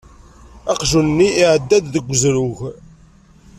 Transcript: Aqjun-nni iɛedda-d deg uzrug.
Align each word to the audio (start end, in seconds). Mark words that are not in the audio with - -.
Aqjun-nni 0.71 1.29
iɛedda-d 1.41 1.85
deg 1.95 2.05
uzrug. 2.13 2.59